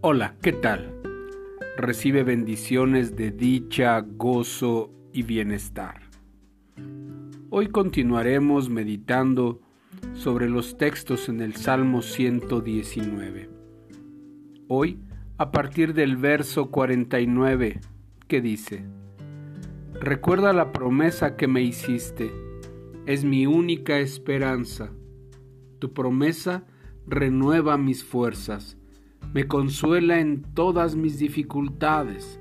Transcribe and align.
Hola, 0.00 0.36
¿qué 0.42 0.52
tal? 0.52 0.94
Recibe 1.76 2.22
bendiciones 2.22 3.16
de 3.16 3.32
dicha, 3.32 4.00
gozo 4.00 4.92
y 5.12 5.24
bienestar. 5.24 6.02
Hoy 7.50 7.66
continuaremos 7.66 8.70
meditando 8.70 9.60
sobre 10.14 10.48
los 10.48 10.76
textos 10.76 11.28
en 11.28 11.40
el 11.40 11.56
Salmo 11.56 12.02
119. 12.02 13.50
Hoy, 14.68 15.00
a 15.36 15.50
partir 15.50 15.94
del 15.94 16.16
verso 16.16 16.70
49, 16.70 17.80
que 18.28 18.40
dice, 18.40 18.84
Recuerda 19.94 20.52
la 20.52 20.70
promesa 20.70 21.34
que 21.34 21.48
me 21.48 21.62
hiciste, 21.62 22.30
es 23.06 23.24
mi 23.24 23.46
única 23.46 23.98
esperanza. 23.98 24.92
Tu 25.80 25.92
promesa 25.92 26.66
renueva 27.04 27.76
mis 27.78 28.04
fuerzas 28.04 28.77
me 29.32 29.46
consuela 29.46 30.20
en 30.20 30.42
todas 30.54 30.96
mis 30.96 31.18
dificultades. 31.18 32.40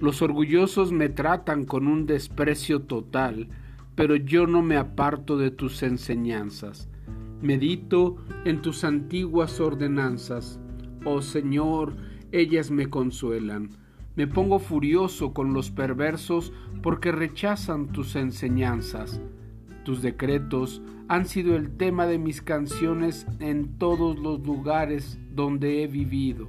Los 0.00 0.22
orgullosos 0.22 0.92
me 0.92 1.08
tratan 1.08 1.64
con 1.64 1.86
un 1.86 2.06
desprecio 2.06 2.82
total, 2.82 3.48
pero 3.94 4.16
yo 4.16 4.46
no 4.46 4.62
me 4.62 4.76
aparto 4.76 5.38
de 5.38 5.50
tus 5.50 5.82
enseñanzas. 5.82 6.88
Medito 7.40 8.16
en 8.44 8.60
tus 8.60 8.84
antiguas 8.84 9.60
ordenanzas. 9.60 10.58
Oh 11.04 11.22
Señor, 11.22 11.94
ellas 12.32 12.70
me 12.70 12.90
consuelan. 12.90 13.70
Me 14.16 14.26
pongo 14.26 14.58
furioso 14.58 15.32
con 15.32 15.54
los 15.54 15.70
perversos 15.70 16.52
porque 16.82 17.12
rechazan 17.12 17.88
tus 17.88 18.16
enseñanzas. 18.16 19.20
Tus 19.84 20.00
decretos 20.00 20.82
han 21.08 21.26
sido 21.26 21.56
el 21.56 21.76
tema 21.76 22.06
de 22.06 22.18
mis 22.18 22.40
canciones 22.40 23.26
en 23.38 23.78
todos 23.78 24.18
los 24.18 24.44
lugares 24.46 25.18
donde 25.30 25.82
he 25.82 25.86
vivido. 25.86 26.48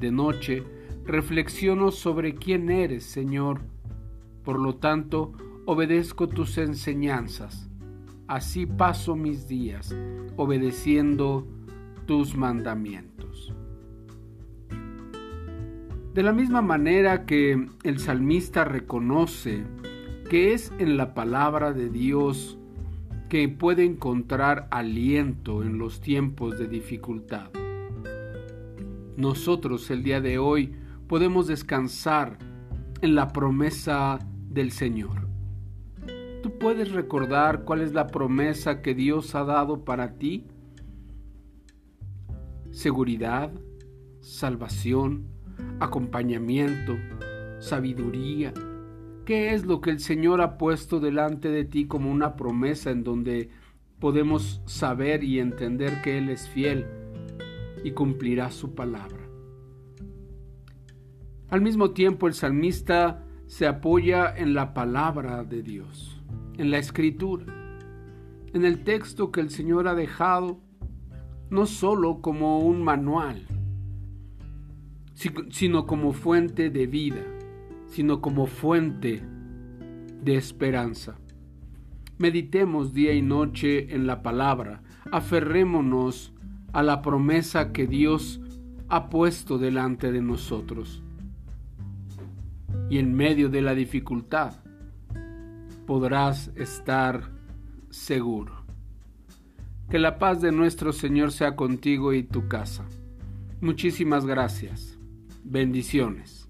De 0.00 0.10
noche 0.10 0.64
reflexiono 1.04 1.90
sobre 1.90 2.34
quién 2.34 2.70
eres, 2.70 3.04
Señor. 3.04 3.60
Por 4.42 4.58
lo 4.58 4.76
tanto, 4.76 5.32
obedezco 5.66 6.28
tus 6.28 6.56
enseñanzas. 6.56 7.68
Así 8.26 8.64
paso 8.64 9.14
mis 9.14 9.46
días, 9.46 9.94
obedeciendo 10.36 11.46
tus 12.06 12.34
mandamientos. 12.34 13.54
De 16.14 16.22
la 16.22 16.32
misma 16.32 16.62
manera 16.62 17.26
que 17.26 17.68
el 17.82 17.98
salmista 17.98 18.64
reconoce 18.64 19.64
que 20.28 20.54
es 20.54 20.72
en 20.78 20.96
la 20.96 21.14
palabra 21.14 21.72
de 21.72 21.90
Dios 21.90 22.58
que 23.28 23.48
puede 23.48 23.84
encontrar 23.84 24.68
aliento 24.70 25.62
en 25.62 25.78
los 25.78 26.00
tiempos 26.00 26.58
de 26.58 26.68
dificultad. 26.68 27.50
Nosotros 29.16 29.90
el 29.90 30.02
día 30.02 30.20
de 30.20 30.38
hoy 30.38 30.74
podemos 31.08 31.46
descansar 31.46 32.38
en 33.02 33.14
la 33.14 33.32
promesa 33.32 34.18
del 34.48 34.72
Señor. 34.72 35.28
¿Tú 36.42 36.58
puedes 36.58 36.92
recordar 36.92 37.64
cuál 37.64 37.80
es 37.80 37.92
la 37.92 38.06
promesa 38.06 38.82
que 38.82 38.94
Dios 38.94 39.34
ha 39.34 39.44
dado 39.44 39.84
para 39.84 40.14
ti? 40.18 40.46
Seguridad, 42.70 43.50
salvación, 44.20 45.26
acompañamiento, 45.80 46.96
sabiduría, 47.60 48.52
¿Qué 49.24 49.54
es 49.54 49.64
lo 49.64 49.80
que 49.80 49.88
el 49.88 50.00
Señor 50.00 50.42
ha 50.42 50.58
puesto 50.58 51.00
delante 51.00 51.48
de 51.48 51.64
ti 51.64 51.86
como 51.86 52.10
una 52.10 52.36
promesa 52.36 52.90
en 52.90 53.04
donde 53.04 53.48
podemos 53.98 54.60
saber 54.66 55.24
y 55.24 55.38
entender 55.38 56.02
que 56.02 56.18
Él 56.18 56.28
es 56.28 56.46
fiel 56.46 56.86
y 57.82 57.92
cumplirá 57.92 58.50
su 58.50 58.74
palabra? 58.74 59.26
Al 61.48 61.62
mismo 61.62 61.92
tiempo 61.92 62.26
el 62.26 62.34
salmista 62.34 63.24
se 63.46 63.66
apoya 63.66 64.34
en 64.36 64.52
la 64.52 64.74
palabra 64.74 65.42
de 65.42 65.62
Dios, 65.62 66.22
en 66.58 66.70
la 66.70 66.76
escritura, 66.76 67.46
en 68.52 68.66
el 68.66 68.84
texto 68.84 69.32
que 69.32 69.40
el 69.40 69.48
Señor 69.48 69.88
ha 69.88 69.94
dejado, 69.94 70.60
no 71.48 71.64
solo 71.64 72.20
como 72.20 72.58
un 72.58 72.82
manual, 72.82 73.46
sino 75.48 75.86
como 75.86 76.12
fuente 76.12 76.68
de 76.68 76.86
vida 76.86 77.33
sino 77.86 78.20
como 78.20 78.46
fuente 78.46 79.22
de 80.22 80.36
esperanza. 80.36 81.18
Meditemos 82.18 82.94
día 82.94 83.12
y 83.12 83.22
noche 83.22 83.94
en 83.94 84.06
la 84.06 84.22
palabra, 84.22 84.82
aferrémonos 85.10 86.32
a 86.72 86.82
la 86.82 87.02
promesa 87.02 87.72
que 87.72 87.86
Dios 87.86 88.40
ha 88.88 89.08
puesto 89.10 89.58
delante 89.58 90.12
de 90.12 90.20
nosotros. 90.20 91.02
Y 92.90 92.98
en 92.98 93.14
medio 93.14 93.48
de 93.48 93.62
la 93.62 93.74
dificultad 93.74 94.54
podrás 95.86 96.50
estar 96.56 97.30
seguro. 97.90 98.64
Que 99.90 99.98
la 99.98 100.18
paz 100.18 100.40
de 100.40 100.52
nuestro 100.52 100.92
Señor 100.92 101.32
sea 101.32 101.56
contigo 101.56 102.12
y 102.12 102.22
tu 102.22 102.48
casa. 102.48 102.84
Muchísimas 103.60 104.26
gracias. 104.26 104.98
Bendiciones. 105.44 106.48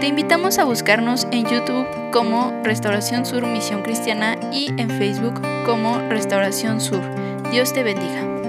Te 0.00 0.06
invitamos 0.06 0.58
a 0.58 0.64
buscarnos 0.64 1.28
en 1.30 1.44
YouTube 1.44 1.86
como 2.10 2.58
Restauración 2.64 3.26
Sur 3.26 3.46
Misión 3.46 3.82
Cristiana 3.82 4.38
y 4.50 4.68
en 4.80 4.88
Facebook 4.88 5.42
como 5.66 5.98
Restauración 6.08 6.80
Sur. 6.80 7.02
Dios 7.52 7.74
te 7.74 7.82
bendiga. 7.82 8.39